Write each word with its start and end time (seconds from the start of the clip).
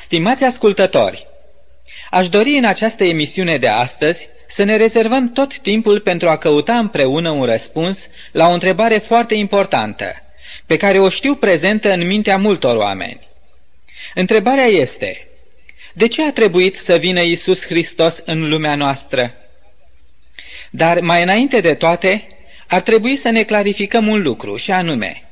Stimați 0.00 0.44
ascultători, 0.44 1.26
aș 2.10 2.28
dori 2.28 2.50
în 2.50 2.64
această 2.64 3.04
emisiune 3.04 3.56
de 3.56 3.68
astăzi 3.68 4.28
să 4.46 4.62
ne 4.62 4.76
rezervăm 4.76 5.32
tot 5.32 5.58
timpul 5.58 6.00
pentru 6.00 6.28
a 6.28 6.36
căuta 6.36 6.78
împreună 6.78 7.30
un 7.30 7.44
răspuns 7.44 8.08
la 8.32 8.48
o 8.48 8.52
întrebare 8.52 8.98
foarte 8.98 9.34
importantă, 9.34 10.14
pe 10.66 10.76
care 10.76 10.98
o 10.98 11.08
știu 11.08 11.34
prezentă 11.34 11.92
în 11.92 12.06
mintea 12.06 12.36
multor 12.36 12.76
oameni. 12.76 13.28
Întrebarea 14.14 14.64
este, 14.64 15.28
de 15.92 16.08
ce 16.08 16.24
a 16.24 16.32
trebuit 16.32 16.76
să 16.76 16.96
vină 16.96 17.20
Isus 17.20 17.66
Hristos 17.66 18.22
în 18.24 18.48
lumea 18.48 18.74
noastră? 18.74 19.34
Dar 20.70 21.00
mai 21.00 21.22
înainte 21.22 21.60
de 21.60 21.74
toate, 21.74 22.26
ar 22.66 22.80
trebui 22.80 23.16
să 23.16 23.30
ne 23.30 23.42
clarificăm 23.42 24.06
un 24.06 24.22
lucru, 24.22 24.56
și 24.56 24.70
anume, 24.70 25.28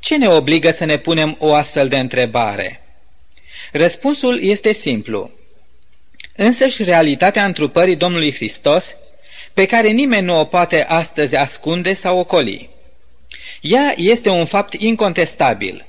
ce 0.00 0.16
ne 0.16 0.28
obligă 0.28 0.70
să 0.70 0.84
ne 0.84 0.96
punem 0.96 1.36
o 1.38 1.54
astfel 1.54 1.88
de 1.88 1.98
întrebare? 1.98 2.81
Răspunsul 3.74 4.42
este 4.42 4.72
simplu. 4.72 5.30
Însăși 6.36 6.82
realitatea 6.82 7.44
întrupării 7.44 7.96
Domnului 7.96 8.32
Hristos, 8.34 8.96
pe 9.54 9.66
care 9.66 9.88
nimeni 9.88 10.26
nu 10.26 10.38
o 10.38 10.44
poate 10.44 10.84
astăzi 10.84 11.36
ascunde 11.36 11.92
sau 11.92 12.18
ocoli. 12.18 12.70
Ea 13.60 13.94
este 13.96 14.28
un 14.28 14.44
fapt 14.44 14.72
incontestabil, 14.72 15.86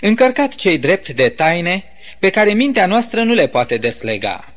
încărcat 0.00 0.54
cei 0.54 0.78
drept 0.78 1.08
de 1.08 1.28
taine 1.28 1.84
pe 2.18 2.30
care 2.30 2.52
mintea 2.52 2.86
noastră 2.86 3.22
nu 3.22 3.34
le 3.34 3.46
poate 3.46 3.76
deslega. 3.76 4.52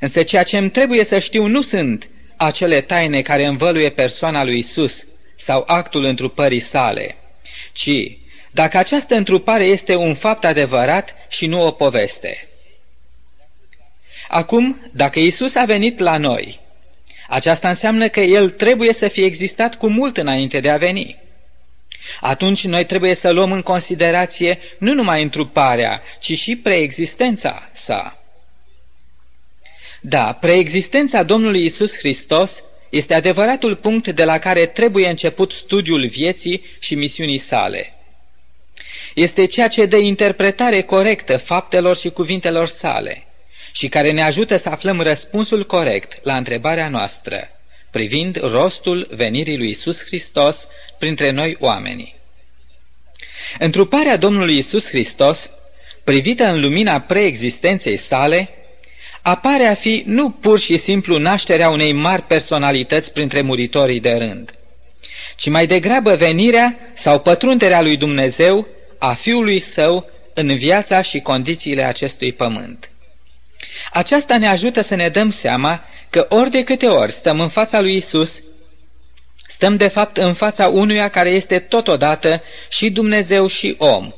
Însă 0.00 0.22
ceea 0.22 0.42
ce 0.42 0.58
îmi 0.58 0.70
trebuie 0.70 1.04
să 1.04 1.18
știu 1.18 1.46
nu 1.46 1.62
sunt 1.62 2.08
acele 2.36 2.80
taine 2.80 3.22
care 3.22 3.44
învăluie 3.44 3.88
persoana 3.90 4.44
lui 4.44 4.58
Isus 4.58 5.06
sau 5.36 5.64
actul 5.66 6.04
întrupării 6.04 6.60
sale, 6.60 7.16
ci 7.72 8.17
dacă 8.52 8.78
această 8.78 9.14
întrupare 9.14 9.64
este 9.64 9.94
un 9.94 10.14
fapt 10.14 10.44
adevărat 10.44 11.14
și 11.28 11.46
nu 11.46 11.66
o 11.66 11.70
poveste. 11.70 12.48
Acum, 14.28 14.90
dacă 14.92 15.18
Isus 15.18 15.54
a 15.54 15.64
venit 15.64 15.98
la 15.98 16.16
noi, 16.16 16.60
aceasta 17.28 17.68
înseamnă 17.68 18.08
că 18.08 18.20
El 18.20 18.50
trebuie 18.50 18.92
să 18.92 19.08
fie 19.08 19.24
existat 19.24 19.74
cu 19.74 19.88
mult 19.88 20.16
înainte 20.16 20.60
de 20.60 20.70
a 20.70 20.76
veni. 20.76 21.16
Atunci 22.20 22.64
noi 22.64 22.84
trebuie 22.84 23.14
să 23.14 23.30
luăm 23.30 23.52
în 23.52 23.62
considerație 23.62 24.58
nu 24.78 24.92
numai 24.94 25.22
întruparea, 25.22 26.02
ci 26.20 26.38
și 26.38 26.56
preexistența 26.56 27.68
sa. 27.72 28.22
Da, 30.00 30.32
preexistența 30.32 31.22
Domnului 31.22 31.64
Isus 31.64 31.96
Hristos 31.98 32.62
este 32.90 33.14
adevăratul 33.14 33.76
punct 33.76 34.08
de 34.08 34.24
la 34.24 34.38
care 34.38 34.66
trebuie 34.66 35.08
început 35.08 35.52
studiul 35.52 36.06
vieții 36.06 36.62
și 36.78 36.94
misiunii 36.94 37.38
sale– 37.38 37.92
este 39.18 39.44
ceea 39.44 39.68
ce 39.68 39.86
dă 39.86 39.96
interpretare 39.96 40.82
corectă 40.82 41.36
faptelor 41.36 41.96
și 41.96 42.10
cuvintelor 42.10 42.66
sale 42.66 43.26
și 43.72 43.88
care 43.88 44.10
ne 44.10 44.22
ajută 44.22 44.56
să 44.56 44.68
aflăm 44.68 45.00
răspunsul 45.00 45.66
corect 45.66 46.18
la 46.22 46.36
întrebarea 46.36 46.88
noastră 46.88 47.48
privind 47.90 48.40
rostul 48.40 49.08
venirii 49.10 49.56
lui 49.56 49.68
Isus 49.68 50.04
Hristos 50.04 50.68
printre 50.98 51.30
noi 51.30 51.56
oamenii. 51.60 52.16
Întruparea 53.58 54.16
Domnului 54.16 54.58
Isus 54.58 54.88
Hristos, 54.88 55.50
privită 56.04 56.44
în 56.44 56.60
lumina 56.60 57.00
preexistenței 57.00 57.96
sale, 57.96 58.48
apare 59.22 59.64
a 59.64 59.74
fi 59.74 60.02
nu 60.06 60.30
pur 60.30 60.58
și 60.58 60.76
simplu 60.76 61.18
nașterea 61.18 61.68
unei 61.68 61.92
mari 61.92 62.22
personalități 62.22 63.12
printre 63.12 63.40
muritorii 63.40 64.00
de 64.00 64.12
rând, 64.12 64.54
ci 65.36 65.48
mai 65.48 65.66
degrabă 65.66 66.14
venirea 66.14 66.78
sau 66.94 67.20
pătrunderea 67.20 67.82
lui 67.82 67.96
Dumnezeu 67.96 68.66
a 68.98 69.14
Fiului 69.14 69.60
Său 69.60 70.10
în 70.34 70.56
viața 70.56 71.00
și 71.02 71.20
condițiile 71.20 71.82
acestui 71.82 72.32
pământ. 72.32 72.90
Aceasta 73.92 74.38
ne 74.38 74.46
ajută 74.46 74.80
să 74.80 74.94
ne 74.94 75.08
dăm 75.08 75.30
seama 75.30 75.84
că 76.10 76.26
ori 76.28 76.50
de 76.50 76.64
câte 76.64 76.86
ori 76.86 77.12
stăm 77.12 77.40
în 77.40 77.48
fața 77.48 77.80
lui 77.80 77.96
Isus, 77.96 78.42
stăm 79.46 79.76
de 79.76 79.88
fapt 79.88 80.16
în 80.16 80.34
fața 80.34 80.68
unuia 80.68 81.08
care 81.08 81.30
este 81.30 81.58
totodată 81.58 82.42
și 82.68 82.90
Dumnezeu 82.90 83.46
și 83.46 83.74
om. 83.78 84.12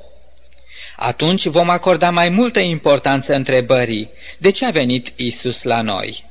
Atunci 0.97 1.47
vom 1.47 1.69
acorda 1.69 2.11
mai 2.11 2.29
multă 2.29 2.59
importanță 2.59 3.35
întrebării 3.35 4.11
de 4.39 4.51
ce 4.51 4.67
a 4.67 4.71
venit 4.71 5.13
Isus 5.17 5.63
la 5.63 5.83
noi. 5.83 6.25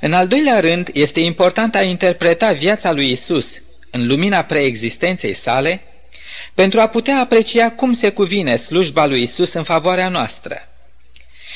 În 0.00 0.12
al 0.12 0.28
doilea 0.28 0.60
rând, 0.60 0.88
este 0.92 1.20
important 1.20 1.74
a 1.74 1.82
interpreta 1.82 2.52
viața 2.52 2.92
lui 2.92 3.10
Isus 3.10 3.62
în 3.90 4.06
lumina 4.06 4.42
preexistenței 4.42 5.34
sale, 5.34 5.82
pentru 6.56 6.80
a 6.80 6.86
putea 6.86 7.18
aprecia 7.20 7.70
cum 7.70 7.92
se 7.92 8.10
cuvine 8.10 8.56
slujba 8.56 9.06
lui 9.06 9.22
Isus 9.22 9.52
în 9.52 9.64
favoarea 9.64 10.08
noastră. 10.08 10.68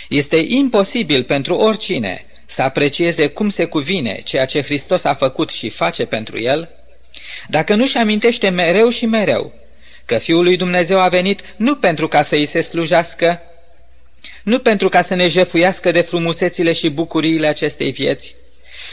Este 0.09 0.37
imposibil 0.49 1.25
pentru 1.25 1.55
oricine 1.55 2.25
să 2.47 2.63
aprecieze 2.63 3.27
cum 3.29 3.49
se 3.49 3.65
cuvine 3.65 4.21
ceea 4.25 4.45
ce 4.45 4.63
Hristos 4.63 5.05
a 5.05 5.15
făcut 5.15 5.51
și 5.51 5.69
face 5.69 6.05
pentru 6.05 6.39
el, 6.39 6.69
dacă 7.49 7.75
nu-și 7.75 7.97
amintește 7.97 8.49
mereu 8.49 8.89
și 8.89 9.07
mereu 9.07 9.53
că 10.05 10.19
Fiul 10.19 10.43
lui 10.45 10.57
Dumnezeu 10.57 11.01
a 11.01 11.09
venit 11.09 11.41
nu 11.57 11.77
pentru 11.77 12.09
ca 12.09 12.23
să 12.23 12.35
îi 12.35 12.47
se 12.47 12.61
slujească, 12.61 13.41
nu 14.43 14.59
pentru 14.59 14.89
ca 14.89 15.03
să 15.03 15.15
ne 15.15 15.29
jefuiască 15.29 15.91
de 15.91 16.01
frumusețile 16.01 16.73
și 16.73 16.91
bucuriile 16.91 17.47
acestei 17.47 17.91
vieți, 17.91 18.35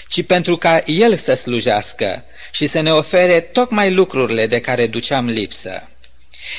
ci 0.08 0.24
pentru 0.24 0.58
ca 0.58 0.82
El 0.86 1.16
să 1.16 1.34
slujească 1.34 2.24
și 2.52 2.68
să 2.68 2.80
ne 2.80 2.94
ofere 2.94 3.40
tocmai 3.40 3.92
lucrurile 3.92 4.48
de 4.48 4.60
care 4.60 4.88
duceam 4.88 5.26
lipsă. 5.26 5.90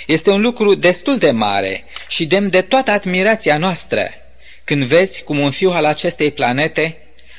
Este 0.06 0.31
un 0.31 0.41
lucru 0.41 0.75
destul 0.75 1.19
de 1.19 1.31
mare 1.31 1.84
și 2.09 2.26
demn 2.26 2.50
de 2.50 2.60
toată 2.62 2.91
admirația 2.91 3.59
noastră 3.59 4.10
când 4.65 4.84
vezi 4.84 5.22
cum 5.22 5.38
un 5.38 5.50
fiu 5.50 5.71
al 5.71 5.84
acestei 5.84 6.31
planete 6.31 6.97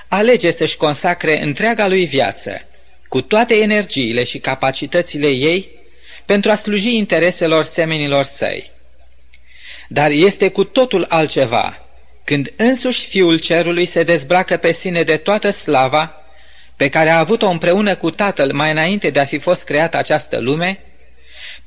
alege 0.07 0.51
să-și 0.51 0.77
consacre 0.77 1.43
întreaga 1.43 1.87
lui 1.87 2.05
viață, 2.05 2.61
cu 3.07 3.21
toate 3.21 3.55
energiile 3.55 4.23
și 4.23 4.39
capacitățile 4.39 5.27
ei, 5.27 5.69
pentru 6.25 6.51
a 6.51 6.55
sluji 6.55 6.95
intereselor 6.95 7.63
semenilor 7.63 8.23
săi. 8.23 8.71
Dar 9.87 10.11
este 10.11 10.49
cu 10.49 10.63
totul 10.63 11.05
altceva 11.09 11.83
când 12.23 12.53
însuși 12.55 13.05
Fiul 13.05 13.39
Cerului 13.39 13.85
se 13.85 14.03
dezbracă 14.03 14.57
pe 14.57 14.71
sine 14.71 15.03
de 15.03 15.17
toată 15.17 15.49
slava 15.49 16.15
pe 16.75 16.89
care 16.89 17.09
a 17.09 17.19
avut-o 17.19 17.47
împreună 17.49 17.95
cu 17.95 18.09
Tatăl 18.09 18.53
mai 18.53 18.71
înainte 18.71 19.09
de 19.09 19.19
a 19.19 19.25
fi 19.25 19.37
fost 19.37 19.63
creată 19.63 19.97
această 19.97 20.39
lume, 20.39 20.79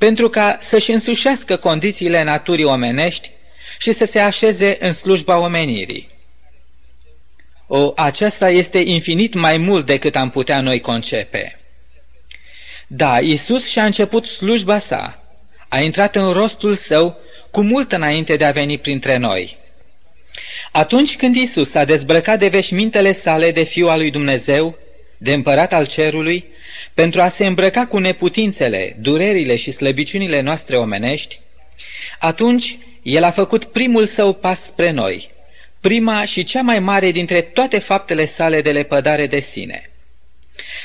pentru 0.02 0.28
ca 0.28 0.56
să-și 0.60 0.92
însușească 0.92 1.56
condițiile 1.56 2.22
naturii 2.22 2.64
omenești 2.64 3.30
și 3.78 3.92
să 3.92 4.04
se 4.04 4.18
așeze 4.18 4.76
în 4.80 4.92
slujba 4.92 5.38
omenirii. 5.38 6.10
O, 7.66 7.92
aceasta 7.96 8.50
este 8.50 8.78
infinit 8.78 9.34
mai 9.34 9.56
mult 9.56 9.86
decât 9.86 10.16
am 10.16 10.30
putea 10.30 10.60
noi 10.60 10.80
concepe. 10.80 11.60
Da, 12.86 13.20
Isus 13.20 13.68
și-a 13.68 13.84
început 13.84 14.26
slujba 14.26 14.78
sa, 14.78 15.22
a 15.68 15.80
intrat 15.80 16.16
în 16.16 16.32
rostul 16.32 16.74
său 16.74 17.18
cu 17.50 17.62
mult 17.62 17.92
înainte 17.92 18.36
de 18.36 18.44
a 18.44 18.50
veni 18.50 18.78
printre 18.78 19.16
noi. 19.16 19.58
Atunci 20.72 21.16
când 21.16 21.36
Isus 21.36 21.70
s-a 21.70 21.84
dezbrăcat 21.84 22.38
de 22.38 22.48
veșmintele 22.48 23.12
sale 23.12 23.50
de 23.50 23.62
Fiul 23.62 23.88
al 23.88 23.98
lui 23.98 24.10
Dumnezeu, 24.10 24.78
de 25.22 25.32
împărat 25.32 25.72
al 25.72 25.86
cerului, 25.86 26.44
pentru 26.94 27.20
a 27.20 27.28
se 27.28 27.46
îmbrăca 27.46 27.86
cu 27.86 27.98
neputințele, 27.98 28.96
durerile 29.00 29.56
și 29.56 29.70
slăbiciunile 29.70 30.40
noastre 30.40 30.76
omenești, 30.76 31.40
atunci 32.18 32.78
el 33.02 33.22
a 33.24 33.30
făcut 33.30 33.64
primul 33.64 34.06
său 34.06 34.32
pas 34.34 34.64
spre 34.64 34.90
noi, 34.90 35.30
prima 35.80 36.24
și 36.24 36.44
cea 36.44 36.60
mai 36.62 36.78
mare 36.78 37.10
dintre 37.10 37.40
toate 37.40 37.78
faptele 37.78 38.24
sale 38.24 38.60
de 38.60 38.72
lepădare 38.72 39.26
de 39.26 39.40
sine. 39.40 39.90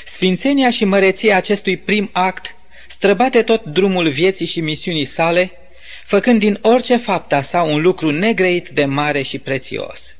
Sfințenia 0.04 0.70
și 0.70 0.84
măreția 0.84 1.36
acestui 1.36 1.76
prim 1.76 2.10
act 2.12 2.54
străbate 2.88 3.42
tot 3.42 3.64
drumul 3.64 4.08
vieții 4.08 4.46
și 4.46 4.60
misiunii 4.60 5.04
sale, 5.04 5.50
făcând 6.04 6.38
din 6.40 6.58
orice 6.62 6.96
fapta 6.96 7.40
sa 7.40 7.62
un 7.62 7.80
lucru 7.80 8.10
negreit 8.10 8.68
de 8.68 8.84
mare 8.84 9.22
și 9.22 9.38
prețios. 9.38 10.16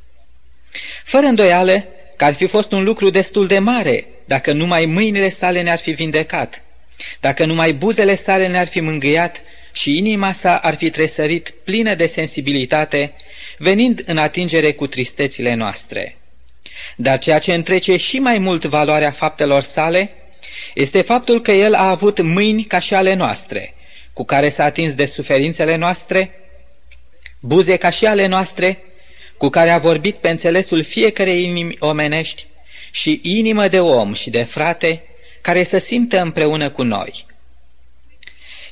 Fără 1.05 1.27
îndoială 1.27 1.85
că 2.19 2.25
ar 2.25 2.35
fi 2.35 2.47
fost 2.47 2.73
un 2.73 2.85
lucru 2.85 3.11
destul 3.11 3.47
de 3.47 3.59
mare 3.59 4.07
dacă 4.25 4.53
numai 4.53 4.87
mâinile 4.87 5.29
sale 5.29 5.63
ne-ar 5.63 5.79
fi 5.79 5.91
vindecat, 5.91 6.63
dacă 7.21 7.45
numai 7.45 7.73
buzele 7.73 8.15
sale 8.15 8.47
ne-ar 8.47 8.67
fi 8.67 8.81
mângâiat 8.81 9.41
și 9.73 9.97
inima 9.97 10.33
sa 10.33 10.57
ar 10.57 10.77
fi 10.77 10.91
tresărit 10.91 11.55
plină 11.65 11.95
de 11.95 12.07
sensibilitate, 12.07 13.13
venind 13.59 14.03
în 14.07 14.19
atingere 14.19 14.73
cu 14.73 14.87
tristețile 14.87 15.55
noastre. 15.55 16.17
Dar 16.97 17.19
ceea 17.19 17.39
ce 17.39 17.55
întrece 17.55 17.97
și 17.97 18.19
mai 18.19 18.39
mult 18.39 18.65
valoarea 18.65 19.11
faptelor 19.11 19.63
sale 19.63 20.11
este 20.75 21.01
faptul 21.03 21.43
că 21.43 21.53
el 21.53 21.75
a 21.75 21.89
avut 21.89 22.21
mâini 22.21 22.65
ca 22.65 22.79
și 22.79 22.95
ale 22.95 23.15
noastre, 23.15 23.75
cu 24.13 24.25
care 24.25 24.49
s-a 24.49 24.65
atins 24.65 24.95
de 24.95 25.05
suferințele 25.05 25.77
noastre, 25.77 26.41
buze 27.41 27.77
ca 27.77 27.91
și 27.91 28.07
ale 28.07 28.27
noastre, 28.27 28.83
cu 29.39 29.49
care 29.49 29.71
a 29.71 29.79
vorbit 29.79 30.17
pe 30.17 30.29
înțelesul 30.29 30.83
fiecarei 30.83 31.45
inimi 31.45 31.77
omenești 31.79 32.47
și 32.91 33.21
inimă 33.23 33.69
de 33.69 33.81
om 33.81 34.13
și 34.13 34.31
de 34.31 34.43
frate 34.43 35.03
care 35.41 35.63
să 35.63 35.79
simtă 35.79 36.21
împreună 36.21 36.71
cu 36.71 36.83
noi. 36.83 37.27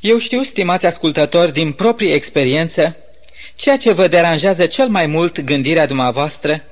Eu 0.00 0.18
știu, 0.18 0.42
stimați 0.42 0.86
ascultători, 0.86 1.52
din 1.52 1.72
proprie 1.72 2.14
experiență, 2.14 2.96
ceea 3.54 3.76
ce 3.76 3.92
vă 3.92 4.08
deranjează 4.08 4.66
cel 4.66 4.88
mai 4.88 5.06
mult 5.06 5.40
gândirea 5.40 5.86
dumneavoastră 5.86 6.64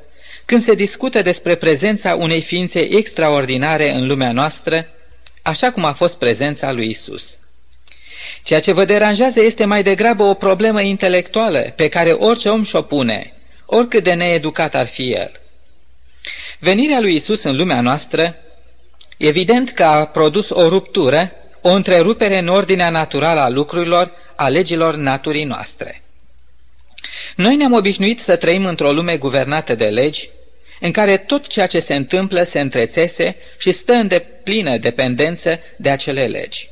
când 0.44 0.60
se 0.60 0.74
discută 0.74 1.22
despre 1.22 1.54
prezența 1.54 2.14
unei 2.14 2.40
ființe 2.40 2.80
extraordinare 2.80 3.90
în 3.90 4.06
lumea 4.06 4.32
noastră, 4.32 4.86
așa 5.42 5.70
cum 5.70 5.84
a 5.84 5.92
fost 5.92 6.18
prezența 6.18 6.72
lui 6.72 6.88
Isus. 6.88 7.38
Ceea 8.42 8.60
ce 8.60 8.72
vă 8.72 8.84
deranjează 8.84 9.42
este 9.42 9.64
mai 9.64 9.82
degrabă 9.82 10.22
o 10.22 10.34
problemă 10.34 10.80
intelectuală 10.80 11.72
pe 11.76 11.88
care 11.88 12.10
orice 12.10 12.48
om 12.48 12.62
și-o 12.62 12.82
pune, 12.82 13.32
oricât 13.66 14.04
de 14.04 14.12
needucat 14.12 14.74
ar 14.74 14.86
fi 14.86 15.10
el. 15.12 15.30
Venirea 16.58 17.00
lui 17.00 17.14
Isus 17.14 17.42
în 17.42 17.56
lumea 17.56 17.80
noastră, 17.80 18.36
evident 19.16 19.70
că 19.70 19.84
a 19.84 20.06
produs 20.06 20.50
o 20.50 20.68
ruptură, 20.68 21.32
o 21.60 21.68
întrerupere 21.70 22.38
în 22.38 22.48
ordinea 22.48 22.90
naturală 22.90 23.40
a 23.40 23.48
lucrurilor, 23.48 24.12
a 24.36 24.48
legilor 24.48 24.94
naturii 24.94 25.44
noastre. 25.44 26.02
Noi 27.36 27.56
ne-am 27.56 27.72
obișnuit 27.72 28.20
să 28.20 28.36
trăim 28.36 28.66
într-o 28.66 28.92
lume 28.92 29.16
guvernată 29.16 29.74
de 29.74 29.88
legi, 29.88 30.30
în 30.80 30.92
care 30.92 31.16
tot 31.16 31.46
ceea 31.46 31.66
ce 31.66 31.80
se 31.80 31.94
întâmplă 31.94 32.42
se 32.42 32.60
întrețese 32.60 33.36
și 33.58 33.72
stă 33.72 33.92
în 33.92 34.08
deplină 34.08 34.76
dependență 34.76 35.60
de 35.76 35.90
acele 35.90 36.26
legi. 36.26 36.68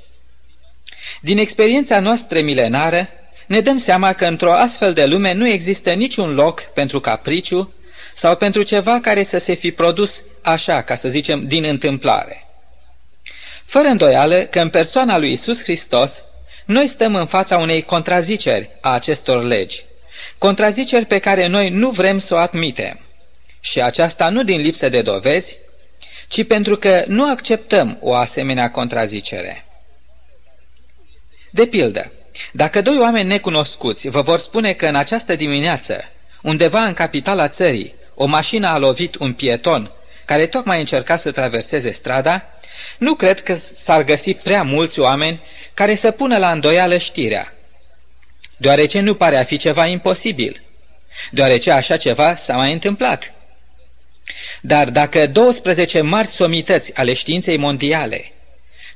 Din 1.20 1.38
experiența 1.38 2.00
noastră 2.00 2.40
milenară, 2.40 3.08
ne 3.46 3.60
dăm 3.60 3.76
seama 3.76 4.12
că 4.12 4.26
într-o 4.26 4.52
astfel 4.52 4.92
de 4.92 5.04
lume 5.04 5.32
nu 5.32 5.46
există 5.48 5.92
niciun 5.92 6.34
loc 6.34 6.60
pentru 6.60 7.00
capriciu 7.00 7.72
sau 8.14 8.36
pentru 8.36 8.62
ceva 8.62 9.00
care 9.00 9.22
să 9.22 9.38
se 9.38 9.54
fi 9.54 9.70
produs 9.70 10.24
așa, 10.42 10.82
ca 10.82 10.94
să 10.94 11.08
zicem, 11.08 11.46
din 11.46 11.64
întâmplare. 11.64 12.46
Fără 13.64 13.88
îndoială 13.88 14.40
că 14.42 14.60
în 14.60 14.68
persoana 14.68 15.18
lui 15.18 15.32
Isus 15.32 15.62
Hristos, 15.62 16.24
noi 16.66 16.86
stăm 16.86 17.14
în 17.14 17.26
fața 17.26 17.56
unei 17.58 17.82
contraziceri 17.82 18.70
a 18.80 18.92
acestor 18.92 19.42
legi, 19.42 19.84
contraziceri 20.38 21.04
pe 21.04 21.18
care 21.18 21.46
noi 21.46 21.70
nu 21.70 21.90
vrem 21.90 22.18
să 22.18 22.34
o 22.34 22.38
admitem. 22.38 23.00
Și 23.60 23.80
aceasta 23.82 24.28
nu 24.28 24.42
din 24.42 24.60
lipsă 24.60 24.88
de 24.88 25.02
dovezi, 25.02 25.58
ci 26.28 26.46
pentru 26.46 26.76
că 26.76 27.04
nu 27.06 27.30
acceptăm 27.30 27.98
o 28.00 28.14
asemenea 28.14 28.70
contrazicere. 28.70 29.64
De 31.50 31.66
pildă, 31.66 32.12
dacă 32.52 32.82
doi 32.82 32.99
oameni 32.99 33.29
necunoscuți 33.29 34.08
vă 34.08 34.23
vor 34.23 34.38
spune 34.38 34.73
că 34.73 34.87
în 34.87 34.94
această 34.94 35.34
dimineață, 35.34 36.05
undeva 36.43 36.82
în 36.82 36.93
capitala 36.93 37.49
țării, 37.49 37.94
o 38.14 38.26
mașină 38.26 38.69
a 38.69 38.79
lovit 38.79 39.14
un 39.14 39.32
pieton 39.32 39.90
care 40.25 40.46
tocmai 40.46 40.79
încerca 40.79 41.17
să 41.17 41.31
traverseze 41.31 41.90
strada, 41.90 42.44
nu 42.99 43.14
cred 43.14 43.43
că 43.43 43.55
s-ar 43.55 44.05
găsi 44.05 44.34
prea 44.34 44.62
mulți 44.62 45.00
oameni 45.00 45.43
care 45.75 45.94
să 45.94 46.11
pună 46.11 46.38
la 46.38 46.50
îndoială 46.50 46.96
știrea, 46.96 47.52
deoarece 48.56 49.00
nu 49.00 49.14
pare 49.14 49.37
a 49.37 49.44
fi 49.44 49.56
ceva 49.56 49.87
imposibil, 49.87 50.62
deoarece 51.31 51.70
așa 51.70 51.96
ceva 51.96 52.34
s-a 52.34 52.56
mai 52.56 52.73
întâmplat. 52.73 53.32
Dar 54.61 54.90
dacă 54.90 55.26
12 55.26 56.00
mari 56.00 56.26
somități 56.26 56.94
ale 56.94 57.12
științei 57.12 57.56
mondiale 57.56 58.32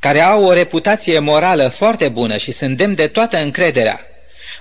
care 0.00 0.20
au 0.20 0.44
o 0.44 0.52
reputație 0.52 1.18
morală 1.18 1.68
foarte 1.68 2.08
bună 2.08 2.36
și 2.36 2.50
sunt 2.50 2.76
demn 2.76 2.94
de 2.94 3.06
toată 3.06 3.38
încrederea, 3.38 4.00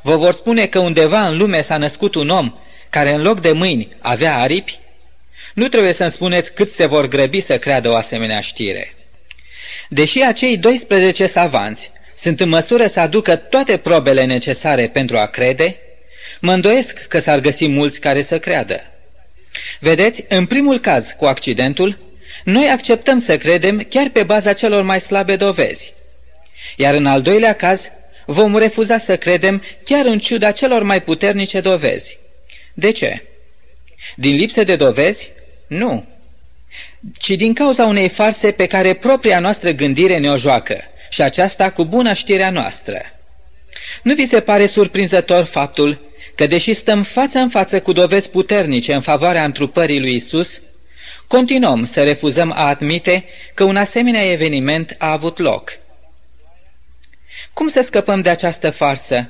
vă 0.01 0.15
vor 0.15 0.33
spune 0.33 0.65
că 0.65 0.79
undeva 0.79 1.27
în 1.27 1.37
lume 1.37 1.61
s-a 1.61 1.77
născut 1.77 2.15
un 2.15 2.29
om 2.29 2.53
care 2.89 3.11
în 3.13 3.21
loc 3.21 3.41
de 3.41 3.51
mâini 3.51 3.95
avea 3.99 4.37
aripi, 4.37 4.79
nu 5.53 5.67
trebuie 5.67 5.93
să-mi 5.93 6.11
spuneți 6.11 6.53
cât 6.53 6.71
se 6.71 6.85
vor 6.85 7.07
grăbi 7.07 7.39
să 7.39 7.57
creadă 7.57 7.89
o 7.89 7.95
asemenea 7.95 8.39
știre. 8.39 8.95
Deși 9.89 10.21
acei 10.21 10.57
12 10.57 11.25
savanți 11.25 11.91
sunt 12.15 12.39
în 12.39 12.49
măsură 12.49 12.87
să 12.87 12.99
aducă 12.99 13.35
toate 13.35 13.77
probele 13.77 14.25
necesare 14.25 14.87
pentru 14.87 15.17
a 15.17 15.25
crede, 15.25 15.75
mă 16.41 16.53
îndoiesc 16.53 17.07
că 17.07 17.19
s-ar 17.19 17.39
găsi 17.39 17.67
mulți 17.67 17.99
care 17.99 18.21
să 18.21 18.39
creadă. 18.39 18.83
Vedeți, 19.79 20.25
în 20.29 20.45
primul 20.45 20.79
caz 20.79 21.11
cu 21.17 21.25
accidentul, 21.25 21.97
noi 22.45 22.67
acceptăm 22.67 23.17
să 23.17 23.37
credem 23.37 23.85
chiar 23.89 24.09
pe 24.09 24.23
baza 24.23 24.53
celor 24.53 24.83
mai 24.83 25.01
slabe 25.01 25.35
dovezi. 25.35 25.93
Iar 26.77 26.93
în 26.93 27.05
al 27.05 27.21
doilea 27.21 27.53
caz, 27.53 27.91
vom 28.25 28.57
refuza 28.57 28.97
să 28.97 29.17
credem 29.17 29.63
chiar 29.83 30.05
în 30.05 30.19
ciuda 30.19 30.51
celor 30.51 30.83
mai 30.83 31.01
puternice 31.01 31.59
dovezi. 31.59 32.17
De 32.73 32.91
ce? 32.91 33.23
Din 34.15 34.35
lipsă 34.35 34.63
de 34.63 34.75
dovezi? 34.75 35.31
Nu. 35.67 36.05
Ci 37.17 37.29
din 37.29 37.53
cauza 37.53 37.85
unei 37.85 38.09
farse 38.09 38.51
pe 38.51 38.65
care 38.65 38.93
propria 38.93 39.39
noastră 39.39 39.71
gândire 39.71 40.17
ne-o 40.17 40.37
joacă, 40.37 40.83
și 41.09 41.21
aceasta 41.21 41.71
cu 41.71 41.85
bună 41.85 42.13
știrea 42.13 42.49
noastră. 42.49 43.01
Nu 44.03 44.13
vi 44.13 44.25
se 44.25 44.39
pare 44.39 44.65
surprinzător 44.65 45.43
faptul 45.43 46.11
că, 46.35 46.47
deși 46.47 46.73
stăm 46.73 47.03
față 47.03 47.39
în 47.39 47.49
față 47.49 47.81
cu 47.81 47.91
dovezi 47.91 48.29
puternice 48.29 48.93
în 48.93 49.01
favoarea 49.01 49.43
întrupării 49.43 49.99
lui 49.99 50.15
Isus, 50.15 50.61
continuăm 51.27 51.83
să 51.83 52.03
refuzăm 52.03 52.51
a 52.51 52.67
admite 52.67 53.25
că 53.53 53.63
un 53.63 53.75
asemenea 53.75 54.31
eveniment 54.31 54.95
a 54.97 55.11
avut 55.11 55.37
loc. 55.37 55.71
Cum 57.53 57.67
să 57.67 57.81
scăpăm 57.81 58.21
de 58.21 58.29
această 58.29 58.69
farsă? 58.69 59.29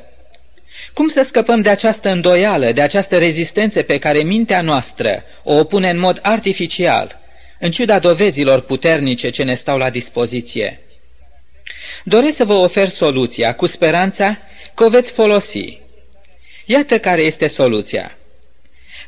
Cum 0.93 1.07
să 1.07 1.21
scăpăm 1.21 1.61
de 1.61 1.69
această 1.69 2.09
îndoială, 2.09 2.71
de 2.71 2.81
această 2.81 3.17
rezistență 3.17 3.81
pe 3.81 3.97
care 3.97 4.19
mintea 4.19 4.61
noastră 4.61 5.23
o 5.43 5.53
opune 5.53 5.89
în 5.89 5.99
mod 5.99 6.19
artificial, 6.21 7.19
în 7.59 7.71
ciuda 7.71 7.99
dovezilor 7.99 8.61
puternice 8.61 9.29
ce 9.29 9.43
ne 9.43 9.53
stau 9.53 9.77
la 9.77 9.89
dispoziție? 9.89 10.79
Doresc 12.03 12.35
să 12.35 12.45
vă 12.45 12.53
ofer 12.53 12.87
soluția 12.87 13.55
cu 13.55 13.65
speranța 13.65 14.37
că 14.73 14.83
o 14.83 14.89
veți 14.89 15.11
folosi. 15.11 15.79
Iată 16.65 16.99
care 16.99 17.21
este 17.21 17.47
soluția. 17.47 18.17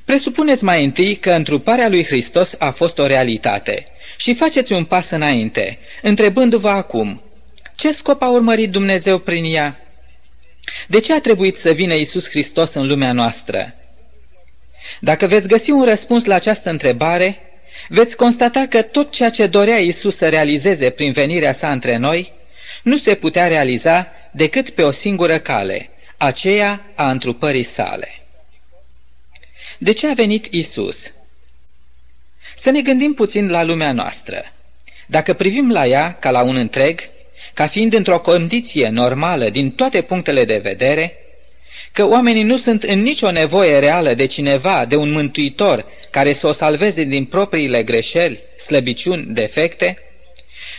Presupuneți 0.08 0.64
mai 0.64 0.84
întâi 0.84 1.16
că 1.16 1.32
întruparea 1.32 1.90
lui 1.90 2.06
Hristos 2.06 2.56
a 2.60 2.72
fost 2.72 2.98
o 3.00 3.06
realitate 3.06 3.86
și 4.18 4.34
faceți 4.34 4.74
un 4.74 4.86
pas 4.86 5.10
înainte, 5.10 5.78
întrebându-vă 6.02 6.70
acum, 6.70 7.22
ce 7.76 7.92
scop 7.92 8.22
a 8.22 8.30
urmărit 8.30 8.72
Dumnezeu 8.72 9.18
prin 9.20 9.44
ea? 9.54 9.80
De 10.88 11.00
ce 11.00 11.14
a 11.14 11.22
trebuit 11.22 11.58
să 11.58 11.72
vină 11.72 11.94
Isus 11.94 12.30
Hristos 12.30 12.74
în 12.74 12.88
lumea 12.88 13.12
noastră? 13.12 13.74
Dacă 15.00 15.28
veți 15.28 15.48
găsi 15.48 15.72
un 15.72 15.84
răspuns 15.84 16.26
la 16.26 16.36
această 16.36 16.70
întrebare, 16.70 17.40
veți 17.90 18.16
constata 18.16 18.66
că 18.70 18.82
tot 18.82 19.12
ceea 19.12 19.30
ce 19.30 19.48
dorea 19.48 19.78
Isus 19.78 20.16
să 20.16 20.30
realizeze 20.30 20.90
prin 20.90 21.12
venirea 21.12 21.54
sa 21.54 21.72
între 21.72 21.98
noi, 21.98 22.34
nu 22.84 22.98
se 22.98 23.16
putea 23.16 23.48
realiza 23.48 24.12
decât 24.32 24.70
pe 24.70 24.84
o 24.84 24.92
singură 24.92 25.40
cale, 25.40 25.90
aceea 26.18 26.92
a 26.96 27.12
întrupării 27.12 27.64
sale. 27.64 28.17
De 29.78 29.92
ce 29.92 30.08
a 30.08 30.14
venit 30.14 30.46
Isus? 30.46 31.14
Să 32.56 32.70
ne 32.70 32.82
gândim 32.82 33.14
puțin 33.14 33.50
la 33.50 33.64
lumea 33.64 33.92
noastră. 33.92 34.54
Dacă 35.06 35.34
privim 35.34 35.72
la 35.72 35.88
ea 35.88 36.18
ca 36.20 36.32
la 36.32 36.44
un 36.44 36.56
întreg, 36.56 37.00
ca 37.54 37.68
fiind 37.68 37.94
într-o 37.94 38.20
condiție 38.20 38.90
normală 38.90 39.50
din 39.50 39.72
toate 39.72 40.02
punctele 40.02 40.46
de 40.46 40.58
vedere, 40.58 41.14
că 41.92 42.06
oamenii 42.06 42.44
nu 42.44 42.58
sunt 42.58 42.84
în 42.84 43.02
nicio 43.02 43.32
nevoie 43.32 43.80
reală 43.80 44.14
de 44.14 44.26
cineva, 44.26 44.86
de 44.86 44.96
un 44.96 45.12
mântuitor 45.12 45.86
care 46.12 46.34
să 46.34 46.48
o 46.48 46.52
salveze 46.52 47.04
din 47.04 47.26
propriile 47.26 47.84
greșeli, 47.84 48.40
slăbiciuni, 48.58 49.26
defecte, 49.26 49.98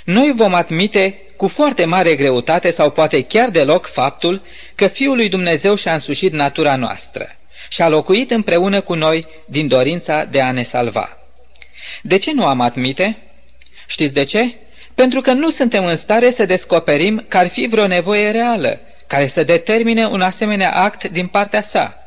noi 0.05 0.33
vom 0.35 0.55
admite 0.55 1.19
cu 1.37 1.49
foarte 1.49 1.85
mare 1.85 2.15
greutate 2.15 2.71
sau 2.71 2.91
poate 2.91 3.23
chiar 3.23 3.51
deloc 3.51 3.87
faptul 3.87 4.43
că 4.75 4.87
Fiul 4.87 5.17
lui 5.17 5.29
Dumnezeu 5.29 5.75
și-a 5.75 5.93
însușit 5.93 6.33
natura 6.33 6.77
noastră 6.77 7.38
și 7.69 7.83
a 7.83 7.89
locuit 7.89 8.31
împreună 8.31 8.81
cu 8.81 8.95
noi 8.95 9.27
din 9.47 9.69
dorința 9.69 10.25
de 10.25 10.41
a 10.41 10.53
ne 10.53 10.63
salva. 10.63 11.19
De 12.03 12.17
ce 12.17 12.33
nu 12.33 12.47
am 12.47 12.61
admite? 12.61 13.17
Știți 13.87 14.15
de 14.15 14.25
ce? 14.25 14.55
Pentru 14.95 15.21
că 15.21 15.33
nu 15.33 15.51
suntem 15.51 15.85
în 15.85 15.97
stare 15.97 16.31
să 16.31 16.47
descoperim 16.47 17.25
că 17.29 17.37
ar 17.39 17.49
fi 17.49 17.67
vreo 17.67 17.87
nevoie 17.87 18.31
reală 18.31 18.81
care 19.07 19.27
să 19.27 19.45
determine 19.45 20.07
un 20.07 20.21
asemenea 20.21 20.73
act 20.73 21.09
din 21.09 21.27
partea 21.27 21.61
sa. 21.61 21.99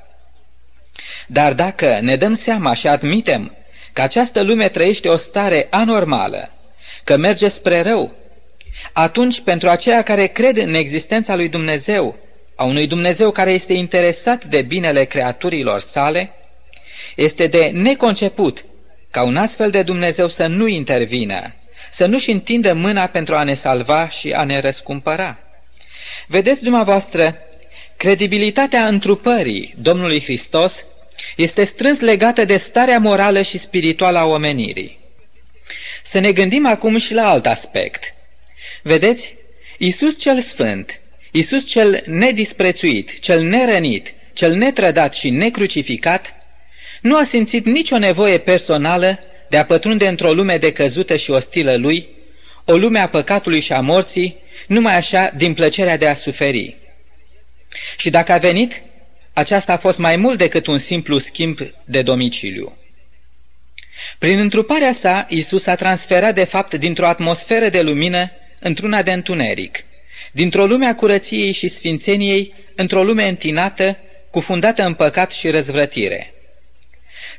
Dar 1.27 1.53
dacă 1.53 1.99
ne 2.01 2.15
dăm 2.15 2.33
seama 2.33 2.73
și 2.73 2.87
admitem 2.87 3.55
că 3.93 4.01
această 4.01 4.41
lume 4.41 4.69
trăiește 4.69 5.07
o 5.09 5.15
stare 5.15 5.67
anormală, 5.69 6.49
că 7.03 7.17
merge 7.17 7.47
spre 7.47 7.81
rău, 7.81 8.13
atunci 8.93 9.41
pentru 9.41 9.69
aceia 9.69 10.01
care 10.01 10.25
cred 10.27 10.57
în 10.57 10.73
existența 10.73 11.35
lui 11.35 11.49
Dumnezeu, 11.49 12.17
a 12.55 12.63
unui 12.63 12.87
Dumnezeu 12.87 13.31
care 13.31 13.51
este 13.51 13.73
interesat 13.73 14.45
de 14.45 14.61
binele 14.61 15.03
creaturilor 15.03 15.79
sale, 15.79 16.33
este 17.15 17.47
de 17.47 17.71
neconceput 17.73 18.65
ca 19.11 19.23
un 19.23 19.35
astfel 19.35 19.69
de 19.69 19.83
Dumnezeu 19.83 20.27
să 20.27 20.47
nu 20.47 20.67
intervină, 20.67 21.53
să 21.91 22.05
nu-și 22.05 22.31
întindă 22.31 22.73
mâna 22.73 23.07
pentru 23.07 23.35
a 23.35 23.43
ne 23.43 23.53
salva 23.53 24.09
și 24.09 24.31
a 24.31 24.43
ne 24.43 24.59
răscumpăra. 24.59 25.39
Vedeți 26.27 26.63
dumneavoastră, 26.63 27.37
credibilitatea 27.97 28.87
întrupării 28.87 29.73
Domnului 29.77 30.21
Hristos 30.21 30.85
este 31.35 31.63
strâns 31.63 31.99
legată 31.99 32.45
de 32.45 32.57
starea 32.57 32.99
morală 32.99 33.41
și 33.41 33.57
spirituală 33.57 34.17
a 34.17 34.25
omenirii. 34.25 34.99
Să 36.03 36.19
ne 36.19 36.31
gândim 36.31 36.65
acum 36.67 36.97
și 36.97 37.13
la 37.13 37.29
alt 37.29 37.45
aspect. 37.45 38.03
Vedeți, 38.83 39.35
Isus 39.77 40.19
cel 40.19 40.41
Sfânt, 40.41 41.00
Isus 41.31 41.67
cel 41.67 42.03
nedisprețuit, 42.05 43.19
cel 43.19 43.41
nerănit, 43.41 44.13
cel 44.33 44.55
netrădat 44.55 45.13
și 45.13 45.29
necrucificat, 45.29 46.33
nu 47.01 47.17
a 47.17 47.23
simțit 47.23 47.65
nicio 47.65 47.97
nevoie 47.97 48.37
personală 48.37 49.19
de 49.49 49.57
a 49.57 49.65
pătrunde 49.65 50.07
într-o 50.07 50.33
lume 50.33 50.57
decăzută 50.57 51.15
și 51.15 51.31
ostilă 51.31 51.75
lui, 51.75 52.07
o 52.65 52.77
lume 52.77 52.99
a 52.99 53.07
păcatului 53.07 53.59
și 53.59 53.73
a 53.73 53.81
morții, 53.81 54.35
numai 54.67 54.95
așa 54.95 55.29
din 55.35 55.53
plăcerea 55.53 55.97
de 55.97 56.07
a 56.07 56.13
suferi. 56.13 56.75
Și 57.97 58.09
dacă 58.09 58.31
a 58.31 58.37
venit, 58.37 58.81
aceasta 59.33 59.73
a 59.73 59.77
fost 59.77 59.97
mai 59.97 60.15
mult 60.15 60.37
decât 60.37 60.67
un 60.67 60.77
simplu 60.77 61.17
schimb 61.17 61.59
de 61.85 62.01
domiciliu. 62.01 62.77
Prin 64.17 64.39
întruparea 64.39 64.91
sa, 64.91 65.25
Isus 65.29 65.65
a 65.65 65.75
transferat 65.75 66.35
de 66.35 66.43
fapt 66.43 66.73
dintr-o 66.73 67.07
atmosferă 67.07 67.69
de 67.69 67.81
lumină 67.81 68.31
într-una 68.59 69.01
de 69.01 69.11
întuneric, 69.11 69.83
dintr-o 70.31 70.65
lume 70.65 70.85
a 70.85 70.95
curăției 70.95 71.51
și 71.51 71.67
sfințeniei 71.67 72.53
într-o 72.75 73.03
lume 73.03 73.27
întinată, 73.27 73.97
cufundată 74.31 74.83
în 74.83 74.93
păcat 74.93 75.31
și 75.31 75.49
răzvrătire. 75.49 76.33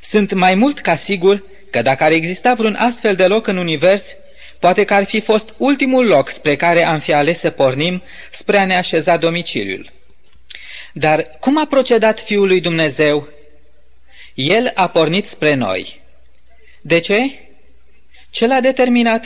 Sunt 0.01 0.33
mai 0.33 0.55
mult 0.55 0.79
ca 0.79 0.95
sigur 0.95 1.43
că 1.71 1.81
dacă 1.81 2.03
ar 2.03 2.11
exista 2.11 2.53
vreun 2.53 2.75
astfel 2.75 3.15
de 3.15 3.27
loc 3.27 3.47
în 3.47 3.57
univers, 3.57 4.15
poate 4.59 4.83
că 4.83 4.93
ar 4.93 5.03
fi 5.03 5.19
fost 5.19 5.53
ultimul 5.57 6.05
loc 6.05 6.29
spre 6.29 6.55
care 6.55 6.83
am 6.83 6.99
fi 6.99 7.13
ales 7.13 7.39
să 7.39 7.49
pornim 7.49 8.03
spre 8.31 8.57
a 8.57 8.65
ne 8.65 8.77
așeza 8.77 9.17
domiciliul. 9.17 9.91
Dar 10.93 11.27
cum 11.39 11.57
a 11.57 11.65
procedat 11.65 12.19
Fiul 12.19 12.47
lui 12.47 12.61
Dumnezeu? 12.61 13.27
El 14.33 14.71
a 14.75 14.87
pornit 14.87 15.25
spre 15.27 15.53
noi. 15.53 16.01
De 16.81 16.99
ce? 16.99 17.39
Ce 18.31 18.47
l-a 18.47 18.59
determinat? 18.59 19.23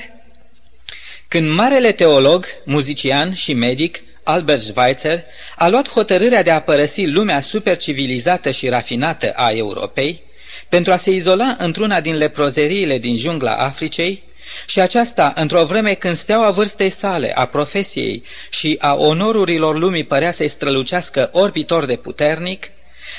Când 1.28 1.50
marele 1.50 1.92
teolog, 1.92 2.46
muzician 2.66 3.34
și 3.34 3.54
medic 3.54 4.04
Albert 4.24 4.62
Schweitzer 4.62 5.24
a 5.56 5.68
luat 5.68 5.90
hotărârea 5.90 6.44
de 6.44 6.52
a 6.52 6.62
părăsi 6.62 7.06
lumea 7.06 7.40
supercivilizată 7.40 8.52
și 8.52 8.70
rafinată 8.70 9.34
a 9.36 9.52
Europei 9.52 10.24
pentru 10.70 10.92
a 10.92 10.98
se 10.98 11.12
izola 11.12 11.56
într-una 11.58 12.02
din 12.02 12.16
leprozeriile 12.16 12.98
din 12.98 13.18
jungla 13.18 13.56
Africei, 13.56 14.24
și 14.66 14.80
aceasta 14.80 15.34
într-o 15.36 15.66
vreme 15.66 15.94
când 15.94 16.16
steaua 16.16 16.52
vârstei 16.52 16.90
sale, 16.90 17.32
a 17.36 17.46
profesiei 17.46 18.24
și 18.50 18.78
a 18.80 18.96
onorurilor 18.96 19.78
lumii 19.78 20.04
părea 20.04 20.32
să-i 20.32 20.48
strălucească 20.48 21.30
orbitor 21.34 21.86
de 21.86 21.96
puternic, 21.96 22.70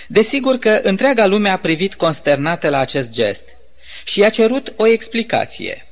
desigur 0.06 0.56
că 0.56 0.80
întreaga 0.82 1.26
lume 1.26 1.48
a 1.48 1.58
privit 1.58 1.94
consternată 1.94 2.68
la 2.68 2.78
acest 2.78 3.12
gest 3.12 3.48
și 4.04 4.20
i-a 4.20 4.28
cerut 4.28 4.72
o 4.76 4.86
explicație. 4.86 5.87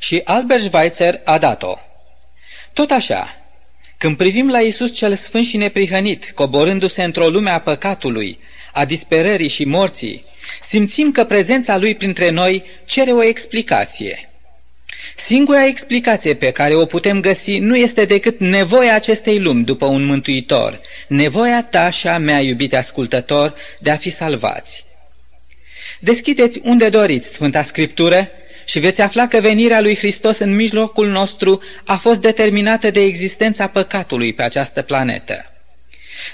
Și 0.00 0.20
Albert 0.24 0.62
Schweitzer 0.62 1.20
a 1.24 1.38
dat-o. 1.38 1.78
Tot 2.72 2.90
așa, 2.90 3.36
când 3.98 4.16
privim 4.16 4.50
la 4.50 4.60
Isus 4.60 4.94
cel 4.94 5.14
sfânt 5.14 5.46
și 5.46 5.56
neprihănit, 5.56 6.30
coborându-se 6.34 7.02
într-o 7.02 7.28
lume 7.28 7.50
a 7.50 7.60
păcatului, 7.60 8.38
a 8.72 8.84
disperării 8.84 9.48
și 9.48 9.64
morții, 9.64 10.24
simțim 10.62 11.12
că 11.12 11.24
prezența 11.24 11.76
lui 11.76 11.94
printre 11.94 12.30
noi 12.30 12.64
cere 12.84 13.12
o 13.12 13.22
explicație– 13.22 14.24
Singura 15.16 15.66
explicație 15.66 16.34
pe 16.34 16.50
care 16.50 16.74
o 16.74 16.84
putem 16.84 17.20
găsi 17.20 17.58
nu 17.58 17.76
este 17.76 18.04
decât 18.04 18.38
nevoia 18.38 18.94
acestei 18.94 19.38
lumi 19.38 19.64
după 19.64 19.86
un 19.86 20.04
mântuitor, 20.04 20.80
nevoia 21.08 21.62
ta 21.62 21.90
și 21.90 22.08
a 22.08 22.18
mea, 22.18 22.40
iubite 22.40 22.76
ascultător, 22.76 23.54
de 23.80 23.90
a 23.90 23.96
fi 23.96 24.10
salvați. 24.10 24.84
Deschideți 26.00 26.60
unde 26.64 26.88
doriți 26.88 27.32
Sfânta 27.32 27.62
Scriptură 27.62 28.28
și 28.70 28.78
veți 28.78 29.00
afla 29.00 29.26
că 29.26 29.40
venirea 29.40 29.80
lui 29.80 29.96
Hristos 29.96 30.38
în 30.38 30.54
mijlocul 30.54 31.08
nostru 31.08 31.62
a 31.84 31.96
fost 31.96 32.20
determinată 32.20 32.90
de 32.90 33.00
existența 33.00 33.66
păcatului 33.66 34.32
pe 34.32 34.42
această 34.42 34.82
planetă. 34.82 35.44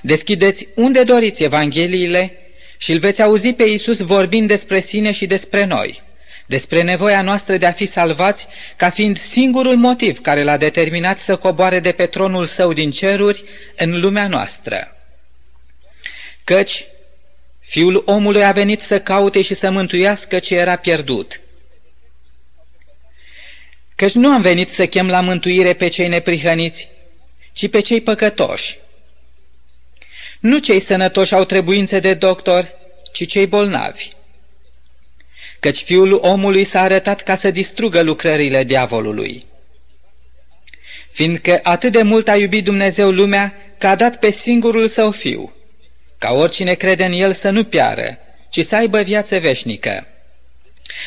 Deschideți 0.02 0.68
unde 0.74 1.02
doriți 1.02 1.42
Evangheliile 1.42 2.38
și 2.78 2.92
îl 2.92 2.98
veți 2.98 3.22
auzi 3.22 3.52
pe 3.52 3.64
Iisus 3.64 4.00
vorbind 4.00 4.48
despre 4.48 4.80
sine 4.80 5.12
și 5.12 5.26
despre 5.26 5.64
noi– 5.64 6.02
despre 6.46 6.82
nevoia 6.82 7.22
noastră 7.22 7.56
de 7.56 7.66
a 7.66 7.72
fi 7.72 7.86
salvați 7.86 8.46
ca 8.76 8.90
fiind 8.90 9.18
singurul 9.18 9.76
motiv 9.76 10.20
care 10.20 10.42
l-a 10.42 10.56
determinat 10.56 11.18
să 11.18 11.36
coboare 11.36 11.80
de 11.80 11.92
pe 11.92 12.06
tronul 12.06 12.46
său 12.46 12.72
din 12.72 12.90
ceruri 12.90 13.44
în 13.76 14.00
lumea 14.00 14.28
noastră. 14.28 14.96
Căci 16.44 16.86
Fiul 17.60 18.02
omului 18.06 18.44
a 18.44 18.52
venit 18.52 18.82
să 18.82 19.00
caute 19.00 19.42
și 19.42 19.54
să 19.54 19.70
mântuiască 19.70 20.38
ce 20.38 20.56
era 20.56 20.76
pierdut. 20.76 21.40
Căci 23.96 24.12
nu 24.12 24.28
am 24.28 24.40
venit 24.40 24.70
să 24.70 24.86
chem 24.86 25.08
la 25.08 25.20
mântuire 25.20 25.72
pe 25.72 25.88
cei 25.88 26.08
neprihăniți, 26.08 26.88
ci 27.52 27.70
pe 27.70 27.80
cei 27.80 28.00
păcătoși. 28.00 28.78
Nu 30.40 30.58
cei 30.58 30.80
sănătoși 30.80 31.34
au 31.34 31.44
trebuințe 31.44 31.98
de 31.98 32.14
doctor, 32.14 32.74
ci 33.12 33.26
cei 33.26 33.46
bolnavi 33.46 34.08
căci 35.66 35.82
fiul 35.82 36.12
omului 36.12 36.64
s-a 36.64 36.80
arătat 36.80 37.22
ca 37.22 37.34
să 37.34 37.50
distrugă 37.50 38.00
lucrările 38.00 38.64
diavolului. 38.64 39.44
Fiindcă 41.10 41.60
atât 41.62 41.92
de 41.92 42.02
mult 42.02 42.28
a 42.28 42.36
iubit 42.36 42.64
Dumnezeu 42.64 43.10
lumea, 43.10 43.54
că 43.78 43.86
a 43.86 43.94
dat 43.94 44.18
pe 44.18 44.30
singurul 44.30 44.88
său 44.88 45.10
fiu, 45.10 45.52
ca 46.18 46.32
oricine 46.32 46.74
crede 46.74 47.04
în 47.04 47.12
el 47.12 47.32
să 47.32 47.50
nu 47.50 47.64
piară, 47.64 48.18
ci 48.50 48.60
să 48.64 48.76
aibă 48.76 49.02
viață 49.02 49.38
veșnică. 49.38 50.06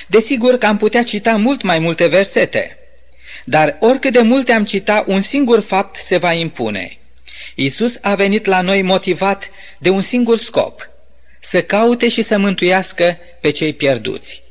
Desigur 0.08 0.58
că 0.58 0.66
am 0.66 0.78
putea 0.78 1.04
cita 1.04 1.36
mult 1.36 1.62
mai 1.62 1.80
multe 1.80 2.08
versete, 2.08 2.78
dar 3.46 3.78
oricât 3.80 4.12
de 4.12 4.22
multe 4.22 4.52
am 4.52 4.66
cita, 4.66 5.04
un 5.08 5.22
singur 5.22 5.62
fapt 5.62 5.96
se 5.96 6.18
va 6.18 6.34
impune. 6.34 6.98
Isus 7.56 7.98
a 8.02 8.16
venit 8.16 8.46
la 8.46 8.62
noi 8.62 8.82
motivat 8.82 9.50
de 9.78 9.90
un 9.90 10.02
singur 10.02 10.38
scop, 10.38 10.90
să 11.40 11.62
caute 11.62 12.10
și 12.10 12.22
să 12.22 12.38
mântuiască 12.38 13.18
pe 13.42 13.50
cei 13.50 13.74
pierduți. 13.74 14.44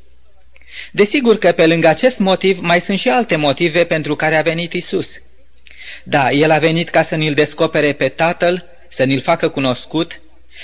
Desigur 0.91 1.37
că 1.37 1.51
pe 1.51 1.67
lângă 1.67 1.87
acest 1.87 2.19
motiv 2.19 2.59
mai 2.59 2.81
sunt 2.81 2.99
și 2.99 3.09
alte 3.09 3.35
motive 3.35 3.83
pentru 3.83 4.15
care 4.15 4.35
a 4.37 4.41
venit 4.41 4.73
Isus. 4.73 5.21
Da, 6.03 6.31
El 6.31 6.51
a 6.51 6.57
venit 6.57 6.89
ca 6.89 7.01
să 7.01 7.15
ne-L 7.15 7.33
descopere 7.33 7.93
pe 7.93 8.09
Tatăl, 8.09 8.65
să 8.87 9.03
ne-L 9.03 9.19
facă 9.19 9.49
cunoscut, 9.49 10.21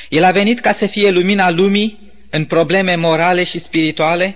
El 0.10 0.24
a 0.24 0.32
venit 0.32 0.60
ca 0.60 0.72
să 0.72 0.86
fie 0.86 1.10
lumina 1.10 1.50
lumii 1.50 2.14
în 2.30 2.46
probleme 2.46 2.96
morale 2.96 3.44
și 3.44 3.60
spirituale, 3.60 4.36